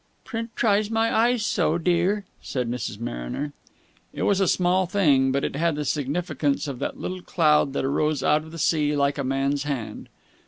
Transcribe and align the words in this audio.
"Print 0.23 0.49
tries 0.55 0.89
my 0.89 1.15
eyes 1.15 1.45
so, 1.45 1.77
dear," 1.77 2.25
said 2.41 2.67
Mrs. 2.67 2.99
Mariner. 2.99 3.53
It 4.13 4.23
was 4.23 4.39
a 4.41 4.47
small 4.47 4.87
thing, 4.87 5.31
but 5.31 5.43
it 5.43 5.55
had 5.55 5.75
the 5.75 5.85
significance 5.85 6.67
of 6.67 6.79
that 6.79 6.99
little 6.99 7.21
cloud 7.21 7.73
that 7.73 7.85
arose 7.85 8.23
out 8.23 8.41
of 8.41 8.51
the 8.51 8.57
sea 8.57 8.95
like 8.95 9.19
a 9.19 9.23
man's 9.23 9.61
hand. 9.61 10.09